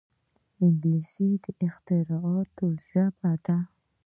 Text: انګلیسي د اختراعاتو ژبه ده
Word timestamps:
انګلیسي 0.63 1.29
د 1.43 1.45
اختراعاتو 1.67 2.65
ژبه 2.87 3.31
ده 3.45 3.57